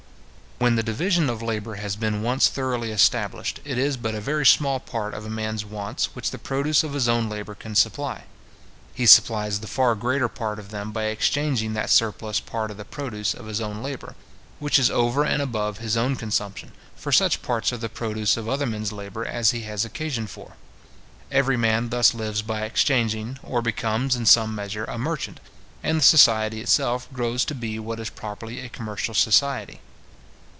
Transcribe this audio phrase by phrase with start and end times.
[0.63, 4.45] When the division of labour has been once thoroughly established, it is but a very
[4.45, 8.25] small part of a man's wants which the produce of his own labour can supply.
[8.93, 12.85] He supplies the far greater part of them by exchanging that surplus part of the
[12.85, 14.13] produce of his own labour,
[14.59, 18.47] which is over and above his own consumption, for such parts of the produce of
[18.47, 20.57] other men's labour as he has occasion for.
[21.31, 25.39] Every man thus lives by exchanging, or becomes, in some measure, a merchant,
[25.81, 29.81] and the society itself grows to be what is properly a commercial society.